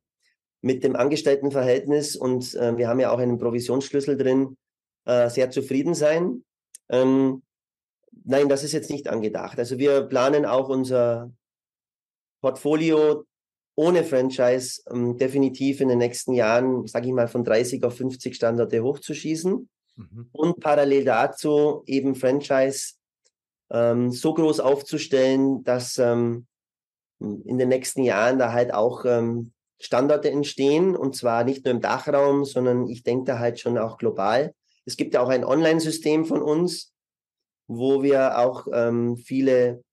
[0.65, 4.57] mit dem Angestelltenverhältnis und äh, wir haben ja auch einen Provisionsschlüssel drin,
[5.05, 6.43] äh, sehr zufrieden sein.
[6.89, 7.43] Ähm,
[8.23, 9.59] nein, das ist jetzt nicht angedacht.
[9.59, 11.31] Also wir planen auch unser
[12.41, 13.25] Portfolio
[13.75, 18.35] ohne Franchise ähm, definitiv in den nächsten Jahren, sage ich mal, von 30 auf 50
[18.35, 20.29] Standorte hochzuschießen mhm.
[20.31, 22.95] und parallel dazu eben Franchise
[23.69, 26.47] ähm, so groß aufzustellen, dass ähm,
[27.19, 31.81] in den nächsten Jahren da halt auch ähm, Standorte entstehen und zwar nicht nur im
[31.81, 34.53] Dachraum, sondern ich denke da halt schon auch global.
[34.85, 36.93] Es gibt ja auch ein Online-System von uns,
[37.67, 39.83] wo wir auch ähm, viele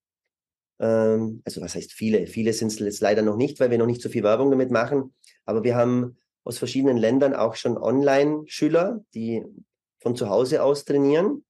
[0.83, 2.27] ähm, also was heißt viele?
[2.27, 4.71] Viele sind es jetzt leider noch nicht, weil wir noch nicht so viel Werbung damit
[4.71, 5.14] machen.
[5.45, 9.45] Aber wir haben aus verschiedenen Ländern auch schon Online-Schüler, die
[10.01, 11.45] von zu Hause aus trainieren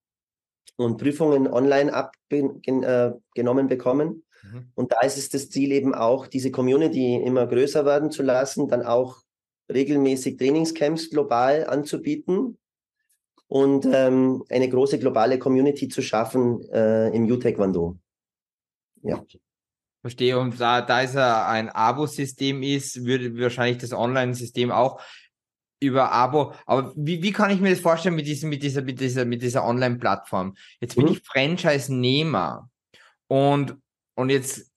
[0.77, 4.25] und Prüfungen online abgenommen äh, bekommen.
[4.42, 4.70] Mhm.
[4.74, 8.68] Und da ist es das Ziel eben auch, diese Community immer größer werden zu lassen,
[8.68, 9.22] dann auch
[9.72, 12.59] regelmäßig Trainingscamps global anzubieten
[13.46, 17.98] und ähm, eine große globale Community zu schaffen äh, im U-Taekwondo.
[19.02, 19.22] Ja.
[20.00, 20.38] Verstehe.
[20.38, 25.00] Und da, da es ein Abo-System ist, würde wahrscheinlich das Online-System auch
[25.81, 26.55] über Abo.
[26.66, 29.42] Aber wie, wie kann ich mir das vorstellen mit diesem, mit dieser, mit dieser, mit
[29.42, 30.57] dieser Online-Plattform?
[30.81, 31.12] Jetzt bin mhm.
[31.12, 32.68] ich Franchise-Nehmer
[33.28, 33.76] und,
[34.14, 34.70] und jetzt,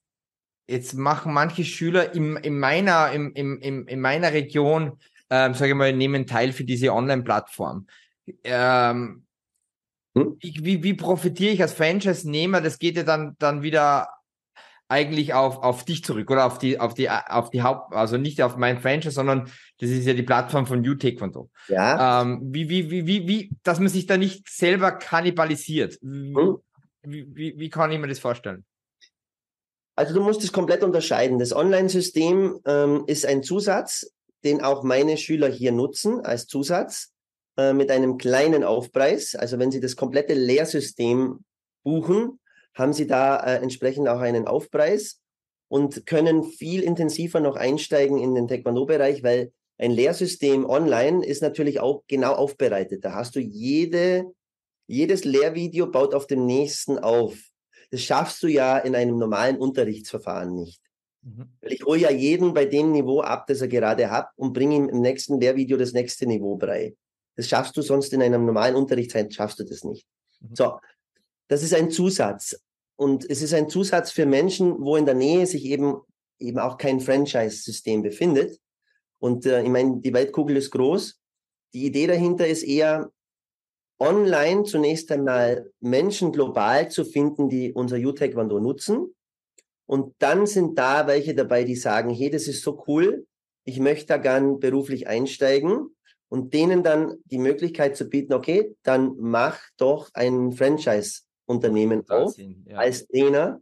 [0.67, 5.71] jetzt machen manche Schüler in, in meiner, im, im, im, in meiner Region, ähm, sage
[5.71, 7.87] ich mal, nehmen teil für diese Online-Plattform.
[8.43, 9.25] Ähm,
[10.17, 10.37] hm?
[10.39, 12.61] wie, wie profitiere ich als Franchise-Nehmer?
[12.61, 14.09] Das geht ja dann, dann wieder
[14.87, 18.41] eigentlich auf, auf dich zurück oder auf die, auf die, auf die Haupt, also nicht
[18.41, 21.49] auf mein Franchise, sondern das ist ja die Plattform von U-Taekwondo.
[21.67, 22.21] Ja.
[22.21, 25.95] Ähm, wie, wie, wie, wie, wie, dass man sich da nicht selber kannibalisiert.
[26.01, 26.57] Hm?
[27.01, 28.63] Wie, wie, wie kann ich mir das vorstellen?
[29.95, 31.39] Also du musst es komplett unterscheiden.
[31.39, 34.11] Das Online-System ähm, ist ein Zusatz,
[34.43, 37.13] den auch meine Schüler hier nutzen als Zusatz
[37.57, 39.35] äh, mit einem kleinen Aufpreis.
[39.35, 41.45] Also wenn sie das komplette Lehrsystem
[41.83, 42.39] buchen,
[42.73, 45.21] haben sie da äh, entsprechend auch einen Aufpreis
[45.69, 51.79] und können viel intensiver noch einsteigen in den Taekwondo-Bereich, weil ein Lehrsystem online ist natürlich
[51.79, 53.03] auch genau aufbereitet.
[53.03, 54.25] Da hast du jede,
[54.87, 57.37] jedes Lehrvideo baut auf dem nächsten auf.
[57.91, 60.81] Das schaffst du ja in einem normalen Unterrichtsverfahren nicht.
[61.21, 61.49] Mhm.
[61.61, 64.89] Ich hole ja jeden bei dem Niveau ab, das er gerade hat und bringe ihm
[64.89, 66.95] im nächsten Lehrvideo das nächste Niveau bei.
[67.35, 70.05] Das schaffst du sonst in einem normalen Unterrichtszeit, schaffst du das nicht.
[70.39, 70.55] Mhm.
[70.55, 70.79] So,
[71.47, 72.59] das ist ein Zusatz.
[72.95, 75.97] Und es ist ein Zusatz für Menschen, wo in der Nähe sich eben,
[76.39, 78.59] eben auch kein Franchise-System befindet.
[79.19, 81.19] Und äh, ich meine, die Weltkugel ist groß.
[81.73, 83.11] Die Idee dahinter ist eher,
[83.99, 89.15] online zunächst einmal Menschen global zu finden, die unser U-Taekwondo nutzen.
[89.85, 93.25] Und dann sind da welche dabei, die sagen, hey, das ist so cool,
[93.65, 95.95] ich möchte da gern beruflich einsteigen
[96.29, 102.35] und denen dann die Möglichkeit zu bieten, okay, dann mach doch ein Franchise Unternehmen auf
[102.37, 102.77] ja.
[102.77, 103.61] als Trainer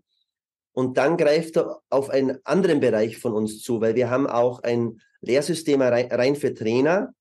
[0.74, 4.64] und dann greift er auf einen anderen Bereich von uns zu, weil wir haben auch
[4.64, 7.14] ein Lehrsystem rein für Trainer,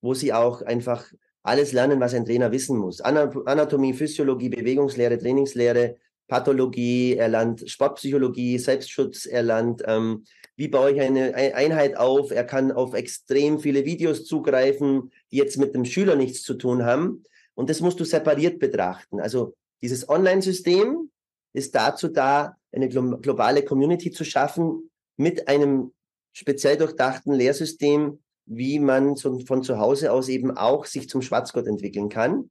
[0.00, 1.10] wo sie auch einfach
[1.50, 3.00] alles lernen, was ein Trainer wissen muss.
[3.00, 5.96] Anatomie, Physiologie, Bewegungslehre, Trainingslehre,
[6.28, 10.24] Pathologie, er lernt Sportpsychologie, Selbstschutz, er lernt, ähm,
[10.56, 15.58] wie baue ich eine Einheit auf, er kann auf extrem viele Videos zugreifen, die jetzt
[15.58, 17.24] mit dem Schüler nichts zu tun haben.
[17.54, 19.20] Und das musst du separiert betrachten.
[19.20, 21.10] Also dieses Online-System
[21.52, 25.92] ist dazu da, eine globale Community zu schaffen mit einem
[26.32, 28.20] speziell durchdachten Lehrsystem,
[28.52, 32.50] wie man von zu Hause aus eben auch sich zum Schwarzgott entwickeln kann.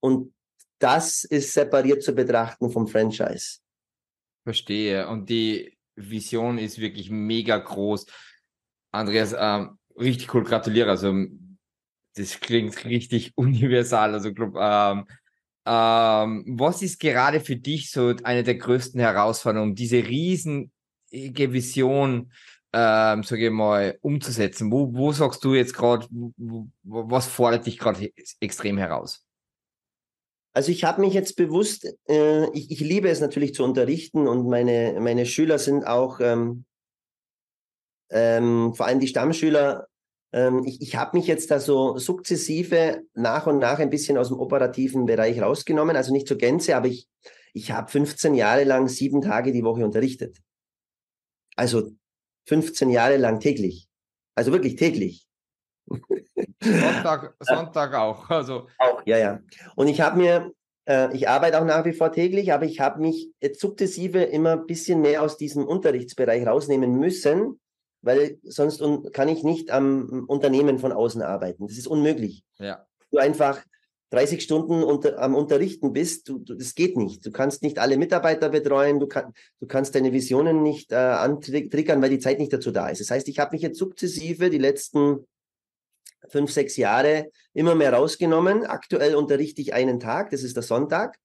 [0.00, 0.34] Und
[0.78, 3.60] das ist separiert zu betrachten vom Franchise.
[4.44, 5.08] Verstehe.
[5.08, 8.04] Und die Vision ist wirklich mega groß.
[8.90, 10.90] Andreas, ähm, richtig cool, gratuliere.
[10.90, 11.14] Also
[12.14, 14.12] das klingt richtig universal.
[14.12, 15.06] Also ähm,
[15.64, 20.68] ähm, was ist gerade für dich so eine der größten Herausforderungen, diese riesige
[21.10, 22.32] Vision,
[22.72, 24.70] ähm, sage ich mal, umzusetzen?
[24.72, 26.06] Wo, wo sagst du jetzt gerade,
[26.82, 29.24] was fordert dich gerade extrem heraus?
[30.54, 34.48] Also ich habe mich jetzt bewusst, äh, ich, ich, liebe es natürlich zu unterrichten und
[34.48, 36.64] meine, meine Schüler sind auch, ähm,
[38.10, 39.86] ähm, vor allem die Stammschüler,
[40.32, 44.28] ähm, ich, ich habe mich jetzt da so sukzessive nach und nach ein bisschen aus
[44.28, 47.08] dem operativen Bereich rausgenommen, also nicht zur Gänze, aber ich,
[47.54, 50.38] ich habe 15 Jahre lang sieben Tage die Woche unterrichtet.
[51.56, 51.92] Also
[52.46, 53.88] 15 Jahre lang täglich.
[54.34, 55.26] Also wirklich täglich.
[56.60, 58.30] Sonntag, Sonntag auch.
[58.30, 58.68] Also.
[58.78, 59.40] Auch, ja, ja.
[59.76, 60.52] Und ich habe mir,
[60.86, 64.52] äh, ich arbeite auch nach wie vor täglich, aber ich habe mich jetzt sukzessive immer
[64.52, 67.60] ein bisschen mehr aus diesem Unterrichtsbereich rausnehmen müssen,
[68.00, 71.66] weil sonst kann ich nicht am Unternehmen von außen arbeiten.
[71.66, 72.44] Das ist unmöglich.
[72.58, 72.86] Ja.
[73.10, 73.62] Du einfach
[74.12, 77.24] 30 Stunden unter, am Unterrichten bist, du, du, das geht nicht.
[77.24, 82.02] Du kannst nicht alle Mitarbeiter betreuen, du, kann, du kannst deine Visionen nicht äh, antriggern,
[82.02, 83.00] weil die Zeit nicht dazu da ist.
[83.00, 85.26] Das heißt, ich habe mich jetzt sukzessive die letzten
[86.28, 88.66] fünf, sechs Jahre immer mehr rausgenommen.
[88.66, 91.18] Aktuell unterrichte ich einen Tag, das ist der Sonntag,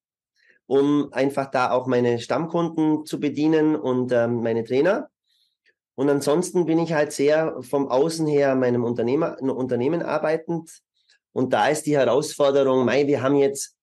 [0.65, 5.09] um einfach da auch meine Stammkunden zu bedienen und ähm, meine Trainer.
[5.95, 10.83] Und ansonsten bin ich halt sehr vom Außen her meinem Unternehmer, Unternehmen arbeitend
[11.37, 13.75] und da ist die Herausforderung, Mai, wir haben jetzt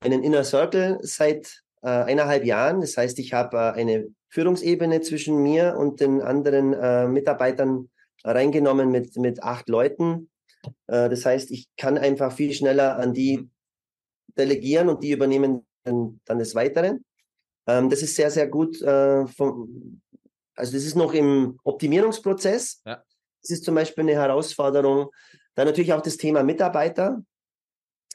[0.00, 2.82] einen Inner Circle seit äh, eineinhalb Jahren.
[2.82, 7.88] Das heißt, ich habe äh, eine Führungsebene zwischen mir und den anderen äh, Mitarbeitern
[8.24, 10.28] reingenommen mit, mit acht Leuten.
[10.86, 13.48] Äh, das heißt, ich kann einfach viel schneller an die
[14.36, 16.98] delegieren und die übernehmen dann, dann das Weitere.
[17.66, 18.82] Ähm, das ist sehr, sehr gut.
[18.82, 20.02] Äh, vom,
[20.54, 22.82] also das ist noch im Optimierungsprozess.
[22.84, 23.02] Ja.
[23.40, 25.08] Das ist zum Beispiel eine Herausforderung,
[25.58, 27.20] dann natürlich auch das Thema Mitarbeiter.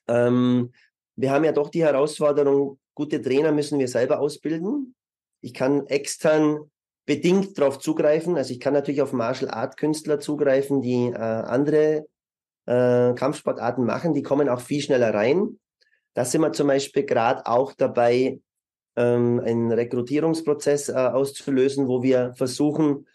[0.08, 0.72] Ähm,
[1.18, 4.96] wir haben ja doch die Herausforderung, gute Trainer müssen wir selber ausbilden.
[5.42, 6.72] Ich kann extern
[7.06, 8.38] bedingt darauf zugreifen.
[8.38, 12.06] Also ich kann natürlich auf Martial Art Künstler zugreifen, die äh, andere
[12.66, 14.14] äh, Kampfsportarten machen.
[14.14, 15.60] Die kommen auch viel schneller rein.
[16.14, 18.40] Da sind wir zum Beispiel gerade auch dabei,
[18.96, 23.06] ähm, einen Rekrutierungsprozess äh, auszulösen, wo wir versuchen,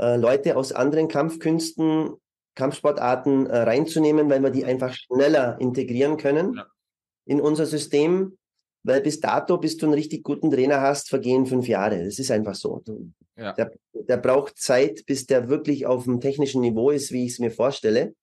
[0.00, 2.16] äh, Leute aus anderen Kampfkünsten
[2.58, 6.66] Kampfsportarten äh, reinzunehmen, weil wir die einfach schneller integrieren können ja.
[7.24, 8.36] in unser System.
[8.82, 12.04] Weil bis dato, bis du einen richtig guten Trainer hast, vergehen fünf Jahre.
[12.04, 12.82] Das ist einfach so.
[13.36, 13.52] Ja.
[13.52, 17.38] Der, der, braucht Zeit, bis der wirklich auf dem technischen Niveau ist, wie ich es
[17.38, 18.14] mir vorstelle.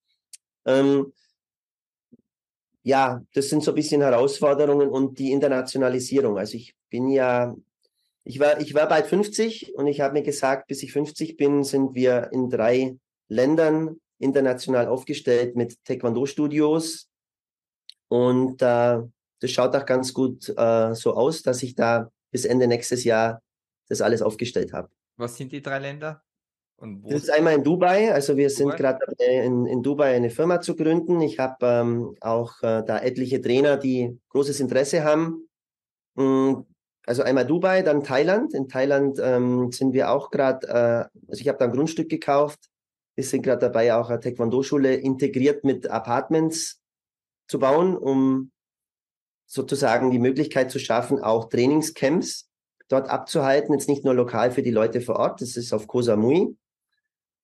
[0.65, 1.13] Ähm,
[2.83, 6.37] ja, das sind so ein bisschen Herausforderungen und die Internationalisierung.
[6.37, 7.55] Also ich bin ja,
[8.25, 11.63] ich war, ich war bald 50 und ich habe mir gesagt, bis ich 50 bin,
[11.63, 17.09] sind wir in drei Ländern international aufgestellt mit Taekwondo-Studios.
[18.07, 18.99] Und äh,
[19.39, 23.41] das schaut auch ganz gut äh, so aus, dass ich da bis Ende nächstes Jahr
[23.87, 24.89] das alles aufgestellt habe.
[25.17, 26.21] Was sind die drei Länder?
[26.77, 28.13] das ist einmal in Dubai.
[28.13, 31.21] Also wir sind gerade in, in Dubai eine Firma zu gründen.
[31.21, 35.47] Ich habe ähm, auch äh, da etliche Trainer, die großes Interesse haben.
[36.15, 36.55] Mm,
[37.05, 38.53] also einmal Dubai, dann Thailand.
[38.53, 42.59] In Thailand ähm, sind wir auch gerade, äh, also ich habe da ein Grundstück gekauft
[43.15, 46.81] wir sind gerade dabei, auch eine Taekwondo-Schule integriert mit Apartments
[47.47, 48.51] zu bauen, um
[49.45, 52.49] sozusagen die Möglichkeit zu schaffen, auch Trainingscamps
[52.89, 53.73] dort abzuhalten.
[53.73, 56.55] Jetzt nicht nur lokal für die Leute vor Ort, das ist auf Koh Samui.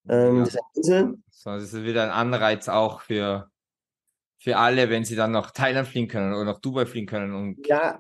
[0.10, 0.44] Ähm, ja.
[0.44, 3.50] das, ist das ist wieder ein Anreiz auch für,
[4.40, 7.34] für alle, wenn sie dann nach Thailand fliegen können oder nach Dubai fliegen können.
[7.34, 8.00] Und ja,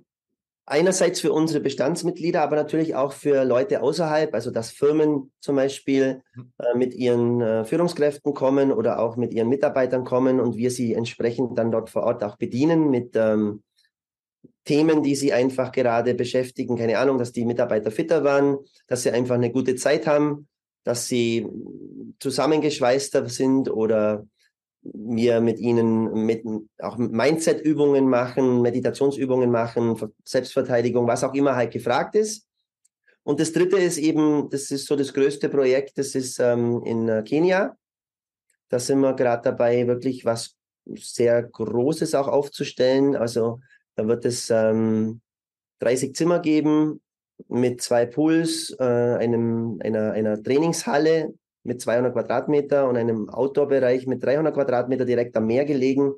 [0.72, 6.22] einerseits für unsere Bestandsmitglieder, aber natürlich auch für Leute außerhalb, also dass Firmen zum Beispiel
[6.34, 6.54] mhm.
[6.60, 10.94] äh, mit ihren äh, Führungskräften kommen oder auch mit ihren Mitarbeitern kommen und wir sie
[10.94, 13.64] entsprechend dann dort vor Ort auch bedienen mit ähm,
[14.64, 16.78] Themen, die sie einfach gerade beschäftigen.
[16.78, 18.58] Keine Ahnung, dass die Mitarbeiter fitter waren,
[18.88, 20.48] dass sie einfach eine gute Zeit haben,
[20.86, 21.48] dass sie
[22.20, 24.26] zusammengeschweißter sind oder
[24.84, 26.44] wir mit ihnen mit,
[26.80, 32.48] auch Mindset-Übungen machen, Meditationsübungen machen, Selbstverteidigung, was auch immer halt gefragt ist.
[33.24, 37.08] Und das dritte ist eben, das ist so das größte Projekt, das ist ähm, in
[37.08, 37.78] äh, Kenia.
[38.70, 40.56] Da sind wir gerade dabei, wirklich was
[40.96, 43.16] sehr Großes auch aufzustellen.
[43.16, 43.60] Also
[43.96, 45.22] da wird es ähm,
[45.80, 47.02] 30 Zimmer geben
[47.48, 54.24] mit zwei Pools, äh, einem, einer, einer Trainingshalle, mit 200 Quadratmeter und einem Outdoor-Bereich mit
[54.24, 56.14] 300 Quadratmeter direkt am Meer gelegen.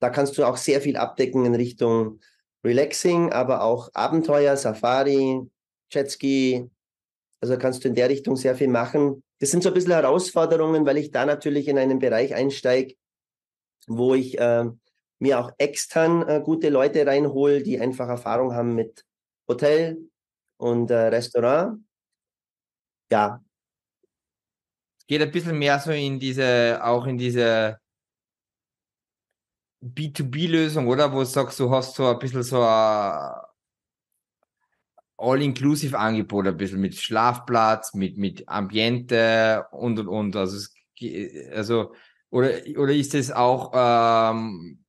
[0.00, 2.20] Da kannst du auch sehr viel abdecken in Richtung
[2.64, 5.40] Relaxing, aber auch Abenteuer, Safari,
[5.90, 6.68] Jetski.
[7.40, 9.22] Also kannst du in der Richtung sehr viel machen.
[9.38, 12.94] Das sind so ein bisschen Herausforderungen, weil ich da natürlich in einen Bereich einsteige,
[13.86, 14.64] wo ich äh,
[15.18, 19.04] mir auch extern äh, gute Leute reinhole, die einfach Erfahrung haben mit
[19.46, 20.08] Hotel
[20.56, 21.84] und äh, Restaurant.
[23.10, 23.43] Ja,
[25.06, 27.78] geht ein bisschen mehr so in diese, auch in diese
[29.82, 31.12] B2B-Lösung, oder?
[31.12, 33.30] Wo du sagst, du hast so ein bisschen so ein
[35.16, 40.36] All-Inclusive Angebot, ein bisschen mit Schlafplatz, mit, mit Ambiente und und und.
[40.36, 40.74] Also, es,
[41.52, 41.94] also
[42.30, 44.84] oder, oder ist es auch, ähm,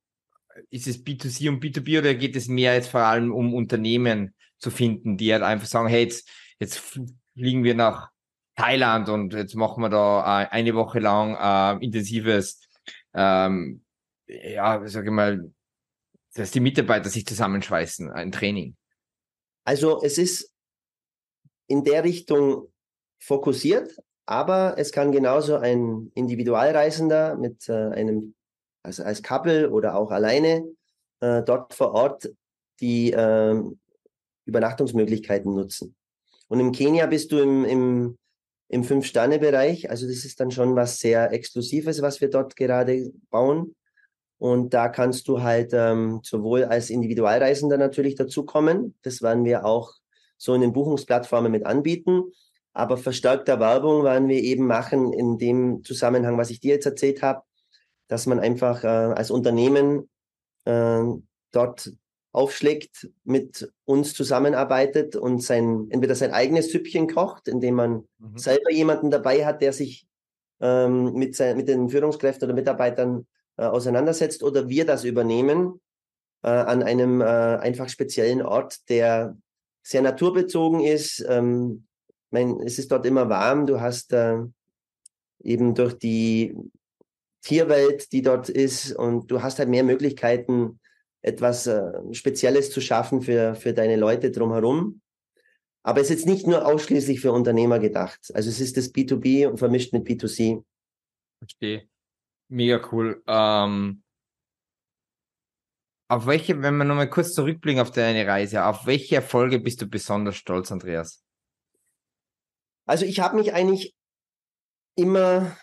[0.72, 4.72] ist es B2C und B2B oder geht es mehr jetzt vor allem um Unternehmen zu
[4.72, 6.80] finden, die halt einfach sagen, hey, jetzt, jetzt
[7.36, 8.10] fliegen wir nach
[8.56, 12.62] Thailand und jetzt machen wir da äh, eine Woche lang äh, intensives
[13.14, 13.82] ähm,
[14.28, 15.52] ja, sage ich mal,
[16.34, 18.76] dass die Mitarbeiter sich zusammenschweißen, ein Training?
[19.64, 20.52] Also es ist
[21.68, 22.72] in der Richtung
[23.20, 28.36] fokussiert, aber es kann genauso ein Individualreisender mit äh, einem,
[28.84, 30.66] also als Couple oder auch alleine
[31.22, 32.30] äh, dort vor Ort
[32.82, 33.62] die äh,
[34.46, 35.96] Übernachtungsmöglichkeiten nutzen.
[36.48, 38.18] Und im Kenia bist du im, im,
[38.68, 43.76] im Fünf-Sterne-Bereich, also das ist dann schon was sehr Exklusives, was wir dort gerade bauen.
[44.38, 48.96] Und da kannst du halt ähm, sowohl als Individualreisender natürlich dazukommen.
[49.02, 49.94] Das werden wir auch
[50.38, 52.24] so in den Buchungsplattformen mit anbieten.
[52.74, 57.22] Aber verstärkter Werbung werden wir eben machen in dem Zusammenhang, was ich dir jetzt erzählt
[57.22, 57.44] habe,
[58.08, 60.10] dass man einfach äh, als Unternehmen
[60.66, 61.02] äh,
[61.52, 61.94] dort
[62.36, 68.38] aufschlägt, mit uns zusammenarbeitet und sein, entweder sein eigenes Süppchen kocht, indem man mhm.
[68.38, 70.06] selber jemanden dabei hat, der sich
[70.60, 73.26] ähm, mit, sein, mit den Führungskräften oder Mitarbeitern
[73.58, 75.80] äh, auseinandersetzt, oder wir das übernehmen
[76.44, 79.38] äh, an einem äh, einfach speziellen Ort, der
[79.82, 81.26] sehr naturbezogen ist.
[81.30, 81.86] Ähm,
[82.32, 83.66] mein, es ist dort immer warm.
[83.66, 84.40] Du hast äh,
[85.42, 86.54] eben durch die
[87.42, 90.82] Tierwelt, die dort ist, und du hast halt mehr Möglichkeiten,
[91.26, 95.02] etwas äh, Spezielles zu schaffen für, für deine Leute drumherum.
[95.84, 98.20] Aber es ist jetzt nicht nur ausschließlich für Unternehmer gedacht.
[98.34, 100.64] Also es ist das B2B und vermischt mit B2C.
[101.40, 101.90] Verstehe.
[102.48, 103.24] Mega cool.
[103.28, 104.04] Ähm,
[106.08, 109.88] auf welche, wenn wir nochmal kurz zurückblicken auf deine Reise, auf welche Erfolge bist du
[109.88, 111.24] besonders stolz, Andreas?
[112.88, 113.96] Also ich habe mich eigentlich
[114.96, 115.58] immer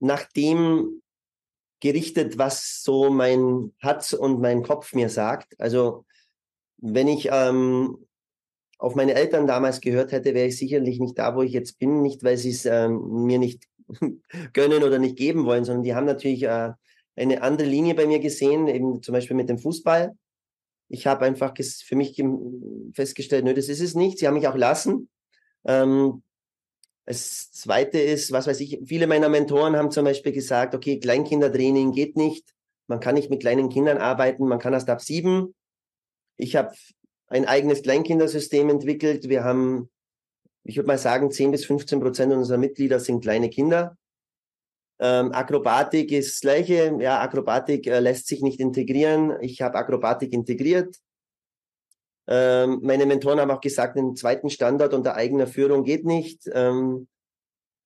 [0.00, 1.01] nach dem
[1.82, 5.58] gerichtet, was so mein Herz und mein Kopf mir sagt.
[5.58, 6.06] Also
[6.78, 7.98] wenn ich ähm,
[8.78, 12.00] auf meine Eltern damals gehört hätte, wäre ich sicherlich nicht da, wo ich jetzt bin.
[12.00, 13.64] Nicht, weil sie es ähm, mir nicht
[14.52, 16.70] gönnen oder nicht geben wollen, sondern die haben natürlich äh,
[17.16, 20.16] eine andere Linie bei mir gesehen, eben zum Beispiel mit dem Fußball.
[20.88, 22.22] Ich habe einfach für mich
[22.94, 24.18] festgestellt, nö, das ist es nicht.
[24.18, 25.08] Sie haben mich auch lassen.
[25.64, 26.22] Ähm,
[27.04, 31.92] das Zweite ist, was weiß ich, viele meiner Mentoren haben zum Beispiel gesagt, okay, Kleinkindertraining
[31.92, 32.54] geht nicht.
[32.86, 35.54] Man kann nicht mit kleinen Kindern arbeiten, man kann erst ab sieben.
[36.36, 36.72] Ich habe
[37.28, 39.28] ein eigenes Kleinkindersystem entwickelt.
[39.28, 39.90] Wir haben,
[40.64, 43.96] ich würde mal sagen, 10 bis 15 Prozent unserer Mitglieder sind kleine Kinder.
[45.00, 46.96] Ähm, Akrobatik ist das Gleiche.
[47.00, 49.36] Ja, Akrobatik äh, lässt sich nicht integrieren.
[49.40, 50.96] Ich habe Akrobatik integriert.
[52.34, 56.48] Ähm, meine Mentoren haben auch gesagt, einen zweiten Standort unter eigener Führung geht nicht.
[56.50, 57.06] Ähm,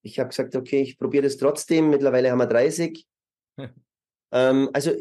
[0.02, 1.90] ich habe gesagt, okay, ich probiere das trotzdem.
[1.90, 3.04] Mittlerweile haben wir 30.
[4.32, 4.92] ähm, also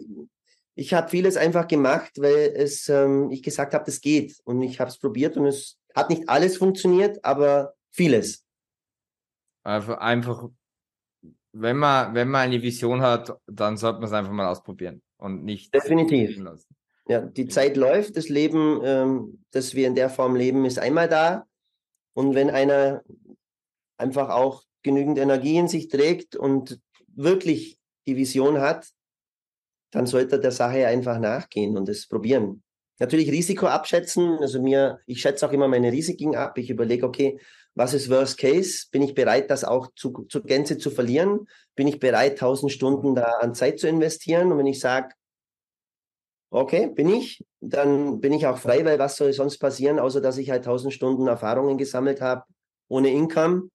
[0.74, 4.36] ich habe vieles einfach gemacht, weil es ähm, ich gesagt habe, das geht.
[4.46, 8.48] Und ich habe es probiert und es hat nicht alles funktioniert, aber vieles.
[9.64, 10.50] Einfach, einfach
[11.54, 15.44] wenn man, wenn man eine Vision hat, dann sollte man es einfach mal ausprobieren und
[15.44, 15.72] nicht.
[15.72, 16.44] Definitiv.
[17.08, 21.08] Ja, die Zeit läuft, das Leben, ähm, das wir in der Form leben, ist einmal
[21.08, 21.46] da.
[22.14, 23.04] Und wenn einer
[23.98, 28.88] einfach auch genügend Energie in sich trägt und wirklich die Vision hat,
[29.92, 32.64] dann sollte der Sache einfach nachgehen und es probieren.
[33.00, 34.38] Natürlich Risiko abschätzen.
[34.40, 36.58] Also mir, ich schätze auch immer meine Risiken ab.
[36.58, 37.40] Ich überlege, okay,
[37.74, 38.86] was ist Worst Case?
[38.92, 41.48] Bin ich bereit, das auch zu, zu Gänze zu verlieren?
[41.76, 44.52] Bin ich bereit, 1000 Stunden da an Zeit zu investieren?
[44.52, 45.14] Und wenn ich sage,
[46.56, 50.38] okay, bin ich, dann bin ich auch frei, weil was soll sonst passieren, außer dass
[50.38, 52.44] ich halt 1000 Stunden Erfahrungen gesammelt habe
[52.88, 53.70] ohne Income.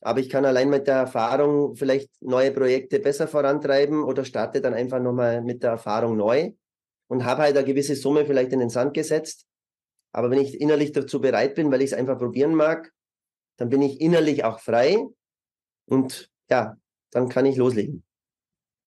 [0.00, 4.74] Aber ich kann allein mit der Erfahrung vielleicht neue Projekte besser vorantreiben oder starte dann
[4.74, 6.52] einfach nochmal mit der Erfahrung neu
[7.08, 9.46] und habe halt eine gewisse Summe vielleicht in den Sand gesetzt.
[10.12, 12.92] Aber wenn ich innerlich dazu bereit bin, weil ich es einfach probieren mag,
[13.58, 15.04] dann bin ich innerlich auch frei
[15.86, 16.76] und ja,
[17.10, 18.04] dann kann ich loslegen.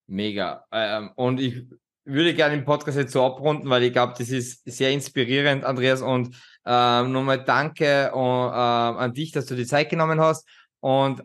[0.07, 0.65] Mega.
[0.71, 1.67] Ähm, und ich
[2.09, 6.01] würde gerne den Podcast jetzt so abrunden, weil ich glaube, das ist sehr inspirierend, Andreas.
[6.01, 10.47] Und ähm, nochmal danke uh, äh, an dich, dass du die Zeit genommen hast.
[10.79, 11.23] Und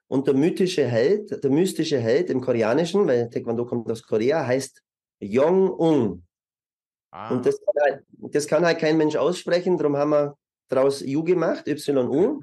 [0.09, 4.83] Und der mythische Held, der mystische Held im Koreanischen, weil Taekwondo kommt aus Korea, heißt
[5.21, 6.25] Yong-ung.
[7.13, 7.33] Ah.
[7.33, 10.37] Und das kann, halt, das kann halt kein Mensch aussprechen, darum haben wir
[10.69, 12.43] daraus You gemacht, Y-U.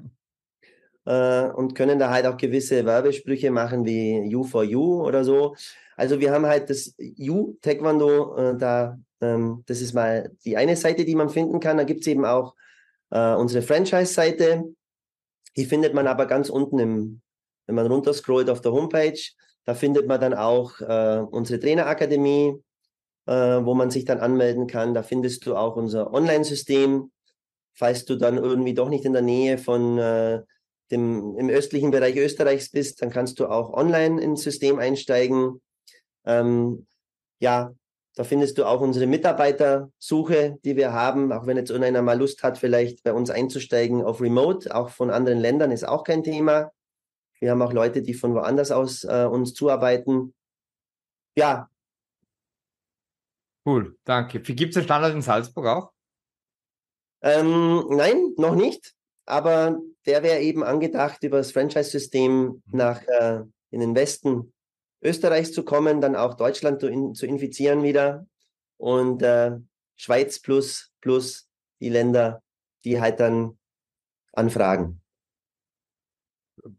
[1.04, 5.54] äh, und können da halt auch gewisse Werbesprüche machen wie You for You oder so.
[5.96, 10.76] Also wir haben halt das You Taekwondo äh, da Ähm, das ist mal die eine
[10.76, 11.76] Seite, die man finden kann.
[11.76, 12.54] Da gibt es eben auch
[13.10, 14.64] äh, unsere Franchise-Seite.
[15.56, 17.20] Die findet man aber ganz unten, im,
[17.66, 19.20] wenn man runterscrollt auf der Homepage.
[19.64, 22.62] Da findet man dann auch äh, unsere Trainerakademie,
[23.26, 24.94] äh, wo man sich dann anmelden kann.
[24.94, 27.10] Da findest du auch unser Online-System.
[27.74, 30.42] Falls du dann irgendwie doch nicht in der Nähe von äh,
[30.90, 35.60] dem, im östlichen Bereich Österreichs bist, dann kannst du auch online ins System einsteigen.
[36.24, 36.86] Ähm,
[37.40, 37.72] ja,
[38.18, 41.30] da findest du auch unsere Mitarbeitersuche, die wir haben.
[41.30, 45.10] Auch wenn jetzt irgendeiner mal Lust hat, vielleicht bei uns einzusteigen auf Remote, auch von
[45.10, 46.72] anderen Ländern, ist auch kein Thema.
[47.38, 50.34] Wir haben auch Leute, die von woanders aus äh, uns zuarbeiten.
[51.36, 51.70] Ja.
[53.64, 54.40] Cool, danke.
[54.40, 55.92] Gibt es einen Standort in Salzburg auch?
[57.22, 58.96] Ähm, nein, noch nicht.
[59.26, 62.62] Aber der wäre eben angedacht, über das Franchise-System mhm.
[62.72, 64.52] nach äh, in den Westen
[65.02, 68.26] Österreichs zu kommen, dann auch Deutschland zu, in, zu infizieren wieder
[68.76, 69.52] und äh,
[69.96, 71.48] Schweiz plus plus
[71.80, 72.42] die Länder,
[72.84, 73.58] die halt dann
[74.32, 75.00] anfragen.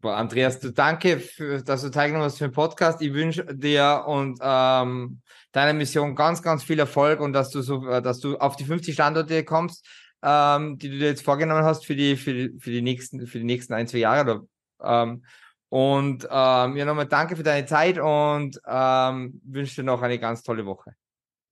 [0.02, 3.00] Andreas, du danke, für, dass du teilgenommen hast für den Podcast.
[3.02, 5.20] Ich wünsche dir und ähm,
[5.52, 8.64] deiner Mission ganz, ganz viel Erfolg und dass du so, äh, dass du auf die
[8.64, 9.86] 50 Standorte kommst,
[10.22, 13.38] ähm, die du dir jetzt vorgenommen hast für die, für die, für die nächsten, für
[13.38, 14.20] die nächsten ein, zwei Jahre.
[14.20, 14.42] Oder,
[14.82, 15.24] ähm,
[15.70, 20.42] und ähm, ja, nochmal danke für deine Zeit und ähm, wünsche dir noch eine ganz
[20.42, 20.94] tolle Woche.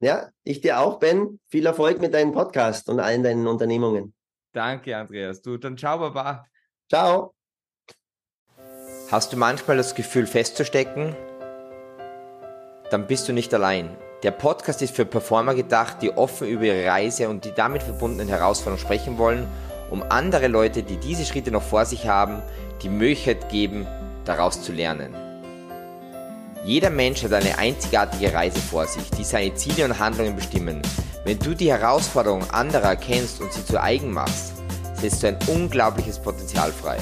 [0.01, 1.41] Ja, ich dir auch, Ben.
[1.49, 4.15] Viel Erfolg mit deinem Podcast und allen deinen Unternehmungen.
[4.53, 5.41] Danke, Andreas.
[5.41, 6.45] Du, dann ciao, Baba.
[6.89, 7.35] Ciao.
[9.11, 11.17] Hast du manchmal das Gefühl festzustecken?
[12.91, 13.97] Dann bist du nicht allein.
[14.25, 18.29] Der Podcast ist für Performer gedacht, die offen über ihre Reise und die damit verbundenen
[18.29, 19.47] Herausforderungen sprechen wollen,
[19.91, 22.43] um andere Leute, die diese Schritte noch vor sich haben,
[22.83, 23.87] die Möglichkeit geben,
[24.29, 25.15] daraus zu lernen.
[26.65, 30.83] Jeder Mensch hat eine einzigartige Reise vor sich, die seine Ziele und Handlungen bestimmen.
[31.25, 34.53] Wenn du die Herausforderungen anderer erkennst und sie zu eigen machst,
[34.95, 36.99] setzt du ein unglaubliches Potenzial frei.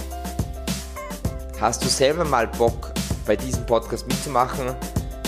[1.60, 2.92] Hast du selber mal Bock,
[3.26, 4.74] bei diesem Podcast mitzumachen?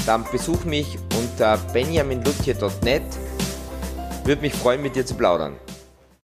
[0.06, 3.02] Dann besuch mich unter benjaminlutje.net.
[4.24, 5.56] Würde mich freuen, mit dir zu plaudern.